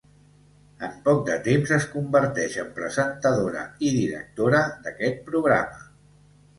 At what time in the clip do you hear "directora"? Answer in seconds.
4.01-4.67